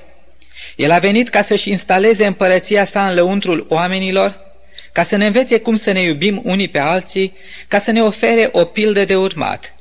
El 0.79 0.91
a 0.91 0.99
venit 0.99 1.29
ca 1.29 1.41
să-și 1.41 1.69
instaleze 1.69 2.25
împărăția 2.25 2.85
sa 2.85 3.07
în 3.07 3.13
lăuntrul 3.13 3.65
oamenilor, 3.69 4.39
ca 4.91 5.03
să 5.03 5.15
ne 5.15 5.25
învețe 5.25 5.59
cum 5.59 5.75
să 5.75 5.91
ne 5.91 6.01
iubim 6.01 6.41
unii 6.43 6.67
pe 6.67 6.79
alții, 6.79 7.37
ca 7.67 7.79
să 7.79 7.91
ne 7.91 8.01
ofere 8.03 8.49
o 8.51 8.65
pildă 8.65 9.05
de 9.05 9.15
urmat. 9.15 9.73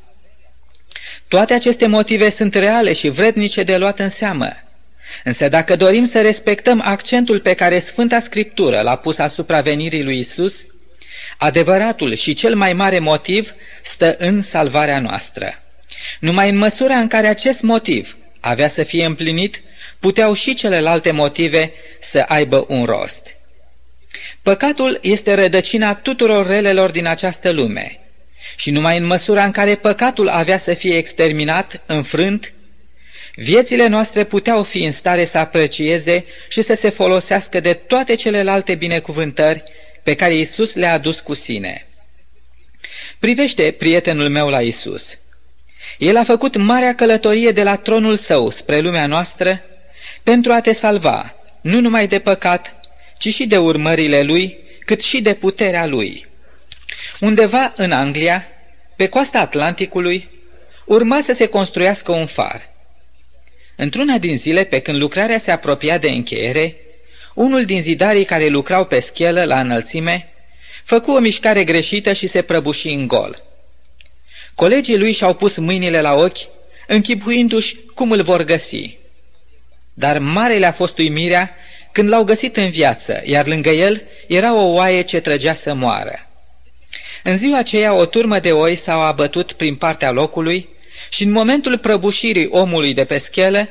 Toate 1.28 1.54
aceste 1.54 1.86
motive 1.86 2.30
sunt 2.30 2.54
reale 2.54 2.92
și 2.92 3.08
vrednice 3.08 3.62
de 3.62 3.76
luat 3.76 3.98
în 3.98 4.08
seamă, 4.08 4.56
Însă 5.24 5.48
dacă 5.48 5.76
dorim 5.76 6.04
să 6.04 6.20
respectăm 6.20 6.82
accentul 6.84 7.40
pe 7.40 7.54
care 7.54 7.78
Sfânta 7.78 8.20
Scriptură 8.20 8.80
l-a 8.80 8.96
pus 8.96 9.18
asupra 9.18 9.60
venirii 9.60 10.02
lui 10.02 10.18
Isus, 10.18 10.66
adevăratul 11.36 12.14
și 12.14 12.34
cel 12.34 12.56
mai 12.56 12.72
mare 12.72 12.98
motiv 12.98 13.54
stă 13.82 14.14
în 14.18 14.40
salvarea 14.40 15.00
noastră. 15.00 15.60
Numai 16.20 16.48
în 16.48 16.56
măsura 16.56 16.96
în 16.96 17.08
care 17.08 17.26
acest 17.26 17.62
motiv 17.62 18.16
avea 18.40 18.68
să 18.68 18.82
fie 18.82 19.04
împlinit, 19.04 19.62
puteau 20.00 20.32
și 20.32 20.54
celelalte 20.54 21.10
motive 21.10 21.72
să 22.00 22.24
aibă 22.28 22.64
un 22.68 22.84
rost. 22.84 23.36
Păcatul 24.42 24.98
este 25.02 25.34
rădăcina 25.34 25.94
tuturor 25.94 26.46
relelor 26.46 26.90
din 26.90 27.06
această 27.06 27.50
lume 27.50 28.00
și 28.56 28.70
numai 28.70 28.98
în 28.98 29.04
măsura 29.04 29.44
în 29.44 29.50
care 29.50 29.74
păcatul 29.74 30.28
avea 30.28 30.58
să 30.58 30.74
fie 30.74 30.96
exterminat, 30.96 31.82
înfrânt, 31.86 32.52
Viețile 33.40 33.86
noastre 33.86 34.24
puteau 34.24 34.62
fi 34.62 34.84
în 34.84 34.90
stare 34.90 35.24
să 35.24 35.38
aprecieze 35.38 36.24
și 36.48 36.62
să 36.62 36.74
se 36.74 36.88
folosească 36.88 37.60
de 37.60 37.72
toate 37.72 38.14
celelalte 38.14 38.74
binecuvântări 38.74 39.62
pe 40.02 40.14
care 40.14 40.34
Isus 40.34 40.74
le-a 40.74 40.92
adus 40.92 41.20
cu 41.20 41.34
sine. 41.34 41.86
Privește 43.18 43.74
prietenul 43.78 44.28
meu 44.28 44.48
la 44.48 44.60
Isus. 44.60 45.18
El 45.98 46.16
a 46.16 46.24
făcut 46.24 46.56
marea 46.56 46.94
călătorie 46.94 47.50
de 47.50 47.62
la 47.62 47.76
tronul 47.76 48.16
său 48.16 48.50
spre 48.50 48.80
lumea 48.80 49.06
noastră 49.06 49.62
pentru 50.28 50.52
a 50.52 50.60
te 50.60 50.72
salva, 50.72 51.34
nu 51.60 51.80
numai 51.80 52.06
de 52.06 52.18
păcat, 52.18 52.74
ci 53.18 53.34
și 53.34 53.46
de 53.46 53.58
urmările 53.58 54.22
lui, 54.22 54.58
cât 54.84 55.00
și 55.02 55.20
de 55.20 55.34
puterea 55.34 55.86
lui. 55.86 56.26
Undeva 57.20 57.72
în 57.76 57.92
Anglia, 57.92 58.46
pe 58.96 59.08
coasta 59.08 59.40
Atlanticului, 59.40 60.30
urma 60.84 61.20
să 61.20 61.32
se 61.32 61.46
construiască 61.46 62.12
un 62.12 62.26
far– 62.26 62.62
Într-una 63.80 64.18
din 64.18 64.36
zile, 64.36 64.64
pe 64.64 64.80
când 64.80 64.98
lucrarea 64.98 65.38
se 65.38 65.50
apropia 65.50 65.98
de 65.98 66.08
încheiere, 66.08 66.76
unul 67.34 67.64
din 67.64 67.82
zidarii 67.82 68.24
care 68.24 68.46
lucrau 68.46 68.84
pe 68.84 68.98
schelă 68.98 69.44
la 69.44 69.60
înălțime 69.60 70.32
făcu 70.84 71.10
o 71.10 71.18
mișcare 71.18 71.64
greșită 71.64 72.12
și 72.12 72.26
se 72.26 72.42
prăbuși 72.42 72.88
în 72.88 73.06
gol. 73.06 73.42
Colegii 74.54 74.98
lui 74.98 75.12
și-au 75.12 75.34
pus 75.34 75.56
mâinile 75.56 76.00
la 76.00 76.14
ochi, 76.14 76.38
închipuindu-și 76.86 77.76
cum 77.94 78.10
îl 78.10 78.22
vor 78.22 78.42
găsi. 78.42 78.97
Dar 79.98 80.18
mare 80.18 80.58
le-a 80.58 80.72
fost 80.72 80.98
uimirea 80.98 81.56
când 81.92 82.08
l-au 82.08 82.24
găsit 82.24 82.56
în 82.56 82.70
viață, 82.70 83.22
iar 83.24 83.46
lângă 83.46 83.70
el 83.70 84.02
era 84.26 84.54
o 84.54 84.72
oaie 84.72 85.02
ce 85.02 85.20
trăgea 85.20 85.54
să 85.54 85.74
moară. 85.74 86.26
În 87.22 87.36
ziua 87.36 87.58
aceea 87.58 87.92
o 87.94 88.06
turmă 88.06 88.38
de 88.38 88.52
oi 88.52 88.74
s-au 88.74 89.00
abătut 89.00 89.52
prin 89.52 89.76
partea 89.76 90.10
locului 90.10 90.68
Și 91.10 91.22
în 91.22 91.30
momentul 91.30 91.78
prăbușirii 91.78 92.48
omului 92.50 92.94
de 92.94 93.04
pe 93.04 93.18
schelă, 93.18 93.68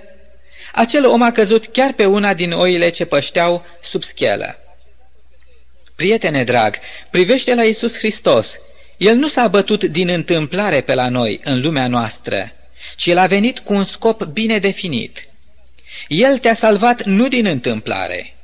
acel 0.73 1.05
om 1.05 1.21
a 1.21 1.31
căzut 1.31 1.67
chiar 1.67 1.93
pe 1.93 2.05
una 2.05 2.33
din 2.33 2.51
oile 2.51 2.89
ce 2.89 3.05
pășteau 3.05 3.65
sub 3.81 4.03
schelă. 4.03 4.57
Prietene 5.95 6.43
drag, 6.43 6.75
privește 7.09 7.55
la 7.55 7.63
Isus 7.63 7.97
Hristos. 7.97 8.59
El 8.97 9.15
nu 9.15 9.27
s-a 9.27 9.47
bătut 9.47 9.83
din 9.83 10.09
întâmplare 10.09 10.81
pe 10.81 10.93
la 10.93 11.09
noi, 11.09 11.39
în 11.43 11.61
lumea 11.61 11.87
noastră, 11.87 12.51
ci 12.95 13.05
El 13.05 13.17
a 13.17 13.25
venit 13.25 13.59
cu 13.59 13.73
un 13.73 13.83
scop 13.83 14.23
bine 14.23 14.57
definit. 14.57 15.26
El 16.07 16.37
te-a 16.37 16.53
salvat 16.53 17.03
nu 17.03 17.27
din 17.27 17.45
întâmplare. 17.45 18.35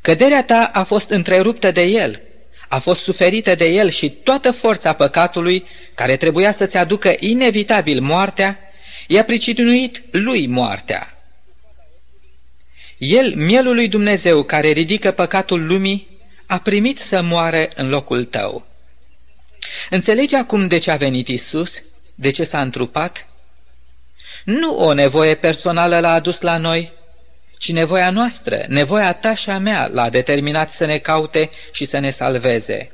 Căderea 0.00 0.44
ta 0.44 0.70
a 0.72 0.84
fost 0.84 1.10
întreruptă 1.10 1.70
de 1.70 1.82
El, 1.82 2.20
a 2.68 2.78
fost 2.78 3.02
suferită 3.02 3.54
de 3.54 3.64
El 3.64 3.90
și 3.90 4.10
toată 4.10 4.50
forța 4.50 4.92
păcatului, 4.92 5.66
care 5.94 6.16
trebuia 6.16 6.52
să-ți 6.52 6.76
aducă 6.76 7.14
inevitabil 7.18 8.00
moartea, 8.00 8.58
i-a 9.06 9.24
pricinuit 9.24 10.02
lui 10.10 10.46
moartea. 10.46 11.18
El, 12.98 13.34
mielul 13.36 13.74
lui 13.74 13.88
Dumnezeu 13.88 14.42
care 14.42 14.68
ridică 14.70 15.10
păcatul 15.10 15.66
lumii, 15.66 16.08
a 16.46 16.58
primit 16.58 16.98
să 16.98 17.22
moară 17.22 17.68
în 17.74 17.88
locul 17.88 18.24
tău. 18.24 18.66
Înțelegi 19.90 20.34
acum 20.34 20.66
de 20.66 20.78
ce 20.78 20.90
a 20.90 20.96
venit 20.96 21.28
Isus? 21.28 21.82
De 22.14 22.30
ce 22.30 22.44
s-a 22.44 22.60
întrupat? 22.60 23.27
Nu 24.48 24.76
o 24.78 24.92
nevoie 24.92 25.34
personală 25.34 25.98
l-a 25.98 26.12
adus 26.12 26.40
la 26.40 26.56
noi, 26.56 26.92
ci 27.58 27.72
nevoia 27.72 28.10
noastră, 28.10 28.64
nevoia 28.68 29.12
ta 29.12 29.34
și 29.34 29.50
a 29.50 29.58
mea 29.58 29.88
l-a 29.92 30.08
determinat 30.08 30.70
să 30.70 30.84
ne 30.84 30.98
caute 30.98 31.50
și 31.72 31.84
să 31.84 31.98
ne 31.98 32.10
salveze. 32.10 32.90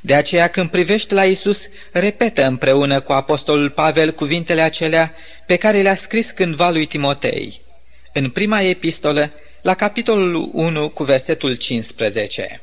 De 0.00 0.14
aceea 0.14 0.48
când 0.48 0.70
privești 0.70 1.14
la 1.14 1.24
Isus, 1.24 1.68
repetă 1.92 2.46
împreună 2.46 3.00
cu 3.00 3.12
apostolul 3.12 3.70
Pavel 3.70 4.12
cuvintele 4.12 4.60
acelea 4.60 5.14
pe 5.46 5.56
care 5.56 5.82
le-a 5.82 5.94
scris 5.94 6.30
cândva 6.30 6.70
lui 6.70 6.86
Timotei. 6.86 7.60
În 8.12 8.30
prima 8.30 8.60
epistolă, 8.60 9.32
la 9.62 9.74
capitolul 9.74 10.50
1 10.52 10.88
cu 10.88 11.04
versetul 11.04 11.54
15. 11.54 12.62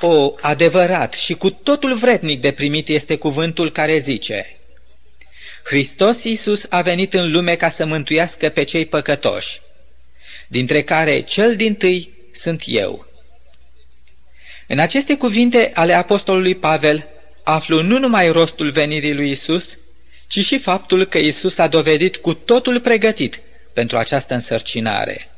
O, 0.00 0.32
adevărat 0.40 1.14
și 1.14 1.34
cu 1.34 1.50
totul 1.50 1.94
vrednic 1.94 2.40
de 2.40 2.52
primit 2.52 2.88
este 2.88 3.16
cuvântul 3.16 3.70
care 3.70 3.98
zice 3.98 4.56
Hristos 5.64 6.24
Iisus 6.24 6.66
a 6.70 6.82
venit 6.82 7.14
în 7.14 7.30
lume 7.30 7.54
ca 7.54 7.68
să 7.68 7.84
mântuiască 7.86 8.48
pe 8.48 8.62
cei 8.62 8.86
păcătoși, 8.86 9.60
dintre 10.48 10.82
care 10.82 11.20
cel 11.20 11.56
din 11.56 11.74
tâi 11.74 12.12
sunt 12.32 12.62
eu. 12.66 13.06
În 14.68 14.78
aceste 14.78 15.16
cuvinte 15.16 15.70
ale 15.74 15.92
apostolului 15.92 16.54
Pavel 16.54 17.06
aflu 17.42 17.82
nu 17.82 17.98
numai 17.98 18.28
rostul 18.28 18.70
venirii 18.70 19.14
lui 19.14 19.30
Isus, 19.30 19.78
ci 20.26 20.44
și 20.44 20.58
faptul 20.58 21.04
că 21.04 21.18
Isus 21.18 21.58
a 21.58 21.66
dovedit 21.66 22.16
cu 22.16 22.34
totul 22.34 22.80
pregătit 22.80 23.40
pentru 23.72 23.98
această 23.98 24.34
însărcinare. 24.34 25.30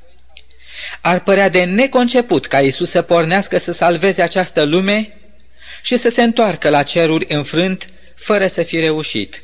Ar 1.00 1.22
părea 1.22 1.48
de 1.48 1.64
neconceput 1.64 2.46
ca 2.46 2.60
Isus 2.60 2.90
să 2.90 3.02
pornească 3.02 3.58
să 3.58 3.72
salveze 3.72 4.22
această 4.22 4.62
lume 4.62 5.16
și 5.82 5.96
să 5.96 6.08
se 6.08 6.22
întoarcă 6.22 6.68
la 6.68 6.82
ceruri 6.82 7.26
înfrânt 7.28 7.88
fără 8.14 8.46
să 8.46 8.62
fi 8.62 8.80
reușit. 8.80 9.43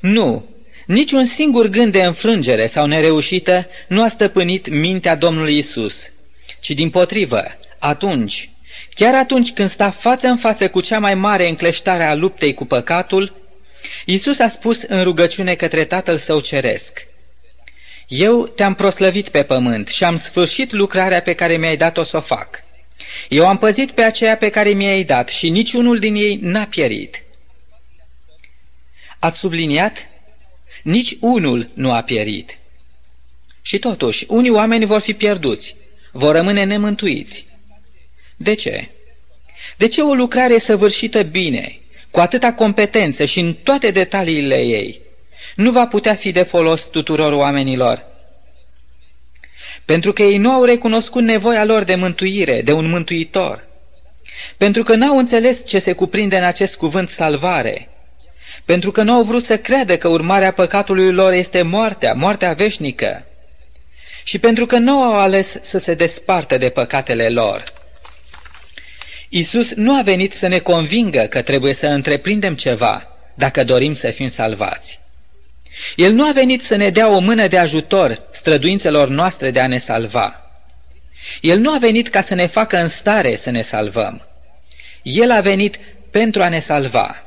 Nu, 0.00 0.48
niciun 0.86 1.24
singur 1.24 1.66
gând 1.66 1.92
de 1.92 2.02
înfrângere 2.02 2.66
sau 2.66 2.86
nereușită 2.86 3.66
nu 3.88 4.02
a 4.02 4.08
stăpânit 4.08 4.68
mintea 4.68 5.14
Domnului 5.14 5.58
Isus, 5.58 6.10
ci 6.60 6.70
din 6.70 6.90
potrivă, 6.90 7.44
atunci, 7.78 8.50
chiar 8.94 9.14
atunci 9.14 9.52
când 9.52 9.68
sta 9.68 9.90
față 9.90 10.28
în 10.28 10.36
față 10.36 10.68
cu 10.68 10.80
cea 10.80 10.98
mai 10.98 11.14
mare 11.14 11.48
încleștare 11.48 12.04
a 12.04 12.14
luptei 12.14 12.54
cu 12.54 12.64
păcatul, 12.64 13.34
Isus 14.04 14.38
a 14.38 14.48
spus 14.48 14.82
în 14.82 15.02
rugăciune 15.02 15.54
către 15.54 15.84
Tatăl 15.84 16.18
Său 16.18 16.40
Ceresc, 16.40 17.06
Eu 18.08 18.46
te-am 18.46 18.74
proslăvit 18.74 19.28
pe 19.28 19.42
pământ 19.42 19.88
și 19.88 20.04
am 20.04 20.16
sfârșit 20.16 20.72
lucrarea 20.72 21.22
pe 21.22 21.32
care 21.32 21.56
mi-ai 21.56 21.76
dat-o 21.76 22.02
să 22.02 22.16
o 22.16 22.20
fac. 22.20 22.64
Eu 23.28 23.46
am 23.46 23.58
păzit 23.58 23.90
pe 23.90 24.02
aceea 24.02 24.36
pe 24.36 24.48
care 24.48 24.68
mi-ai 24.68 25.04
dat 25.04 25.28
și 25.28 25.48
niciunul 25.48 25.98
din 25.98 26.14
ei 26.14 26.38
n-a 26.42 26.64
pierit. 26.64 27.22
Ați 29.18 29.38
subliniat? 29.38 29.96
Nici 30.82 31.16
unul 31.20 31.70
nu 31.74 31.92
a 31.92 32.02
pierit. 32.02 32.58
Și 33.62 33.78
totuși, 33.78 34.24
unii 34.28 34.50
oameni 34.50 34.84
vor 34.84 35.00
fi 35.00 35.14
pierduți, 35.14 35.76
vor 36.12 36.34
rămâne 36.34 36.64
nemântuiți. 36.64 37.46
De 38.36 38.54
ce? 38.54 38.88
De 39.76 39.88
ce 39.88 40.00
o 40.02 40.14
lucrare 40.14 40.58
săvârșită 40.58 41.22
bine, 41.22 41.78
cu 42.10 42.20
atâta 42.20 42.52
competență 42.52 43.24
și 43.24 43.40
în 43.40 43.54
toate 43.54 43.90
detaliile 43.90 44.60
ei, 44.60 45.00
nu 45.56 45.70
va 45.70 45.86
putea 45.86 46.14
fi 46.14 46.32
de 46.32 46.42
folos 46.42 46.86
tuturor 46.86 47.32
oamenilor? 47.32 48.04
Pentru 49.84 50.12
că 50.12 50.22
ei 50.22 50.36
nu 50.36 50.50
au 50.50 50.64
recunoscut 50.64 51.22
nevoia 51.22 51.64
lor 51.64 51.82
de 51.82 51.94
mântuire, 51.94 52.62
de 52.62 52.72
un 52.72 52.88
mântuitor. 52.88 53.66
Pentru 54.56 54.82
că 54.82 54.94
n-au 54.94 55.18
înțeles 55.18 55.66
ce 55.66 55.78
se 55.78 55.92
cuprinde 55.92 56.36
în 56.36 56.44
acest 56.44 56.76
cuvânt 56.76 57.08
salvare, 57.08 57.88
pentru 58.66 58.90
că 58.90 59.02
nu 59.02 59.12
au 59.12 59.22
vrut 59.22 59.42
să 59.42 59.58
creadă 59.58 59.96
că 59.96 60.08
urmarea 60.08 60.52
păcatului 60.52 61.12
lor 61.12 61.32
este 61.32 61.62
moartea, 61.62 62.12
moartea 62.12 62.52
veșnică, 62.52 63.24
și 64.24 64.38
pentru 64.38 64.66
că 64.66 64.76
nu 64.76 65.02
au 65.02 65.18
ales 65.18 65.58
să 65.60 65.78
se 65.78 65.94
despartă 65.94 66.58
de 66.58 66.68
păcatele 66.68 67.28
lor. 67.28 67.64
Isus 69.28 69.74
nu 69.74 69.98
a 69.98 70.02
venit 70.02 70.32
să 70.32 70.46
ne 70.46 70.58
convingă 70.58 71.22
că 71.22 71.42
trebuie 71.42 71.72
să 71.72 71.86
întreprindem 71.86 72.54
ceva 72.54 73.08
dacă 73.34 73.64
dorim 73.64 73.92
să 73.92 74.10
fim 74.10 74.28
salvați. 74.28 75.00
El 75.96 76.12
nu 76.12 76.28
a 76.28 76.32
venit 76.32 76.62
să 76.64 76.76
ne 76.76 76.90
dea 76.90 77.08
o 77.08 77.18
mână 77.18 77.46
de 77.46 77.58
ajutor 77.58 78.22
străduințelor 78.32 79.08
noastre 79.08 79.50
de 79.50 79.60
a 79.60 79.66
ne 79.66 79.78
salva. 79.78 80.40
El 81.40 81.58
nu 81.58 81.72
a 81.72 81.78
venit 81.78 82.08
ca 82.08 82.20
să 82.20 82.34
ne 82.34 82.46
facă 82.46 82.78
în 82.78 82.88
stare 82.88 83.36
să 83.36 83.50
ne 83.50 83.60
salvăm. 83.60 84.28
El 85.02 85.30
a 85.30 85.40
venit 85.40 85.78
pentru 86.10 86.42
a 86.42 86.48
ne 86.48 86.58
salva. 86.58 87.25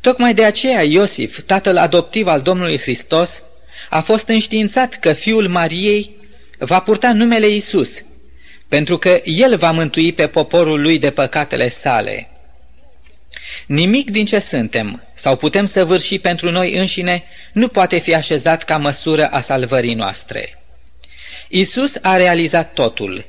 Tocmai 0.00 0.34
de 0.34 0.44
aceea 0.44 0.82
Iosif, 0.82 1.40
tatăl 1.46 1.76
adoptiv 1.76 2.26
al 2.26 2.40
Domnului 2.40 2.78
Hristos, 2.78 3.42
a 3.90 4.00
fost 4.00 4.28
înștiințat 4.28 4.94
că 4.98 5.12
fiul 5.12 5.48
Mariei 5.48 6.16
va 6.58 6.80
purta 6.80 7.12
numele 7.12 7.48
Isus, 7.48 8.04
pentru 8.68 8.98
că 8.98 9.20
el 9.24 9.56
va 9.56 9.70
mântui 9.70 10.12
pe 10.12 10.26
poporul 10.26 10.80
lui 10.80 10.98
de 10.98 11.10
păcatele 11.10 11.68
sale. 11.68 12.30
Nimic 13.66 14.10
din 14.10 14.24
ce 14.24 14.38
suntem 14.38 15.02
sau 15.14 15.36
putem 15.36 15.64
să 15.64 15.84
vârși 15.84 16.18
pentru 16.18 16.50
noi 16.50 16.74
înșine 16.74 17.24
nu 17.52 17.68
poate 17.68 17.98
fi 17.98 18.14
așezat 18.14 18.64
ca 18.64 18.76
măsură 18.76 19.26
a 19.26 19.40
salvării 19.40 19.94
noastre. 19.94 20.58
Isus 21.48 21.98
a 22.02 22.16
realizat 22.16 22.72
totul. 22.72 23.26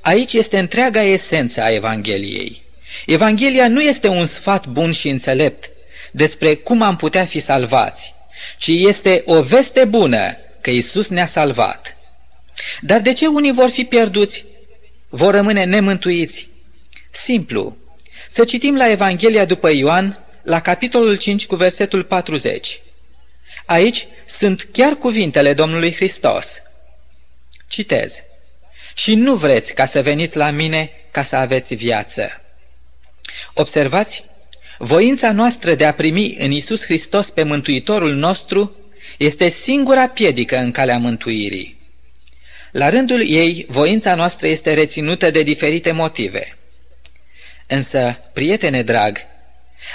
Aici 0.00 0.32
este 0.32 0.58
întreaga 0.58 1.02
esență 1.02 1.62
a 1.62 1.70
Evangheliei. 1.70 2.62
Evanghelia 3.06 3.68
nu 3.68 3.80
este 3.82 4.08
un 4.08 4.24
sfat 4.24 4.66
bun 4.66 4.92
și 4.92 5.08
înțelept, 5.08 5.70
despre 6.18 6.54
cum 6.54 6.82
am 6.82 6.96
putea 6.96 7.24
fi 7.24 7.38
salvați, 7.38 8.14
ci 8.58 8.66
este 8.66 9.22
o 9.26 9.42
veste 9.42 9.84
bună 9.84 10.36
că 10.60 10.70
Isus 10.70 11.08
ne-a 11.08 11.26
salvat. 11.26 11.96
Dar 12.80 13.00
de 13.00 13.12
ce 13.12 13.26
unii 13.26 13.52
vor 13.52 13.70
fi 13.70 13.84
pierduți? 13.84 14.44
Vor 15.08 15.34
rămâne 15.34 15.64
nemântuiți? 15.64 16.48
Simplu. 17.10 17.76
Să 18.28 18.44
citim 18.44 18.76
la 18.76 18.90
Evanghelia 18.90 19.44
după 19.44 19.70
Ioan, 19.70 20.24
la 20.42 20.60
capitolul 20.60 21.16
5 21.16 21.46
cu 21.46 21.56
versetul 21.56 22.04
40. 22.04 22.80
Aici 23.66 24.06
sunt 24.26 24.68
chiar 24.72 24.94
cuvintele 24.94 25.54
Domnului 25.54 25.94
Hristos. 25.94 26.46
Citez. 27.68 28.14
Și 28.94 29.14
nu 29.14 29.34
vreți 29.34 29.74
ca 29.74 29.84
să 29.84 30.02
veniți 30.02 30.36
la 30.36 30.50
mine 30.50 30.90
ca 31.10 31.22
să 31.22 31.36
aveți 31.36 31.74
viață. 31.74 32.42
Observați 33.54 34.24
Voința 34.78 35.32
noastră 35.32 35.74
de 35.74 35.84
a 35.84 35.92
primi 35.92 36.36
în 36.38 36.50
Isus 36.50 36.84
Hristos 36.84 37.30
pe 37.30 37.42
Mântuitorul 37.42 38.14
nostru 38.14 38.76
este 39.18 39.48
singura 39.48 40.08
piedică 40.08 40.56
în 40.56 40.70
calea 40.70 40.98
mântuirii. 40.98 41.78
La 42.72 42.88
rândul 42.88 43.30
ei, 43.30 43.66
voința 43.68 44.14
noastră 44.14 44.46
este 44.46 44.74
reținută 44.74 45.30
de 45.30 45.42
diferite 45.42 45.92
motive. 45.92 46.56
Însă, 47.66 48.18
prietene 48.32 48.82
drag, 48.82 49.18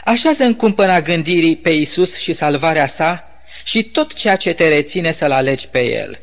așează 0.03 0.43
în 0.43 0.53
cumpăna 0.53 1.01
gândirii 1.01 1.55
pe 1.55 1.69
Isus 1.69 2.19
și 2.19 2.33
salvarea 2.33 2.87
sa 2.87 3.27
și 3.63 3.83
tot 3.83 4.13
ceea 4.13 4.35
ce 4.35 4.53
te 4.53 4.67
reține 4.67 5.11
să-L 5.11 5.31
alegi 5.31 5.67
pe 5.67 5.79
El. 5.79 6.19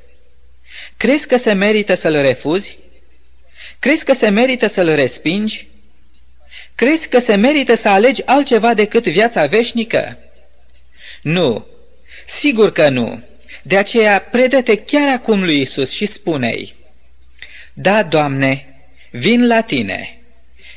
Crezi 0.96 1.26
că 1.26 1.36
se 1.36 1.52
merită 1.52 1.94
să-L 1.94 2.20
refuzi? 2.20 2.78
Crezi 3.78 4.04
că 4.04 4.12
se 4.12 4.28
merită 4.28 4.66
să-L 4.66 4.94
respingi? 4.94 5.69
Crezi 6.80 7.08
că 7.08 7.18
se 7.18 7.34
merită 7.34 7.74
să 7.74 7.88
alegi 7.88 8.26
altceva 8.26 8.74
decât 8.74 9.06
viața 9.06 9.46
veșnică? 9.46 10.18
Nu, 11.22 11.66
sigur 12.26 12.72
că 12.72 12.88
nu. 12.88 13.22
De 13.62 13.76
aceea 13.76 14.20
predă-te 14.20 14.76
chiar 14.76 15.08
acum 15.08 15.44
lui 15.44 15.60
Isus 15.60 15.90
și 15.90 16.06
spune-i, 16.06 16.74
Da, 17.74 18.02
Doamne, 18.02 18.66
vin 19.10 19.46
la 19.46 19.60
Tine, 19.60 20.18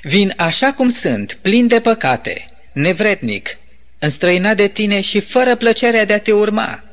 vin 0.02 0.34
așa 0.38 0.74
cum 0.74 0.90
sunt, 0.90 1.38
plin 1.42 1.68
de 1.68 1.80
păcate, 1.80 2.46
nevrednic, 2.72 3.58
înstrăinat 4.00 4.56
de 4.56 4.68
tine 4.68 5.02
și 5.02 5.20
fără 5.20 5.56
plăcerea 5.56 6.06
de 6.06 6.14
a 6.14 6.20
te 6.20 6.32
urma. 6.32 6.84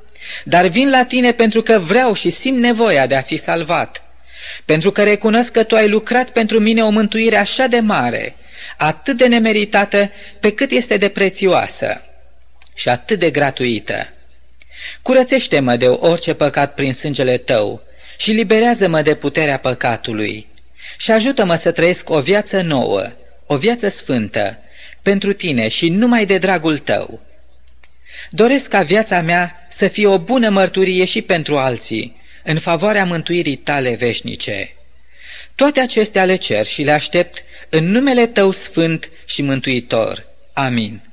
Dar 0.44 0.66
vin 0.66 0.90
la 0.90 1.04
tine 1.04 1.32
pentru 1.32 1.62
că 1.62 1.78
vreau 1.78 2.14
și 2.14 2.30
simt 2.30 2.58
nevoia 2.58 3.06
de 3.06 3.16
a 3.16 3.22
fi 3.22 3.36
salvat, 3.36 4.02
pentru 4.64 4.90
că 4.90 5.02
recunosc 5.02 5.52
că 5.52 5.62
tu 5.62 5.74
ai 5.74 5.88
lucrat 5.88 6.30
pentru 6.30 6.60
mine 6.60 6.84
o 6.84 6.90
mântuire 6.90 7.36
așa 7.36 7.66
de 7.66 7.80
mare, 7.80 8.34
atât 8.76 9.16
de 9.16 9.26
nemeritată 9.26 10.10
pe 10.40 10.52
cât 10.52 10.70
este 10.70 10.96
de 10.96 11.08
prețioasă 11.08 12.02
și 12.74 12.88
atât 12.88 13.18
de 13.18 13.30
gratuită. 13.30 14.08
Curățește-mă 15.02 15.76
de 15.76 15.88
orice 15.88 16.34
păcat 16.34 16.74
prin 16.74 16.92
sângele 16.92 17.36
tău 17.38 17.82
și 18.18 18.30
liberează-mă 18.32 19.02
de 19.02 19.14
puterea 19.14 19.58
păcatului 19.58 20.46
și 20.96 21.10
ajută-mă 21.10 21.54
să 21.54 21.70
trăiesc 21.70 22.10
o 22.10 22.20
viață 22.20 22.60
nouă, 22.60 23.10
o 23.46 23.56
viață 23.56 23.88
sfântă, 23.88 24.58
pentru 25.02 25.32
tine 25.32 25.68
și 25.68 25.88
numai 25.88 26.26
de 26.26 26.38
dragul 26.38 26.78
tău. 26.78 27.20
Doresc 28.30 28.70
ca 28.70 28.82
viața 28.82 29.20
mea 29.20 29.66
să 29.68 29.88
fie 29.88 30.06
o 30.06 30.18
bună 30.18 30.48
mărturie 30.48 31.04
și 31.04 31.22
pentru 31.22 31.58
alții, 31.58 32.20
în 32.44 32.58
favoarea 32.58 33.04
mântuirii 33.04 33.56
tale 33.56 33.94
veșnice. 33.94 34.74
Toate 35.60 35.80
acestea 35.80 36.24
le 36.24 36.36
cer 36.36 36.66
și 36.66 36.82
le 36.82 36.90
aștept 36.90 37.44
în 37.68 37.84
numele 37.84 38.26
tău 38.26 38.50
sfânt 38.50 39.10
și 39.24 39.42
mântuitor. 39.42 40.26
Amin. 40.52 41.09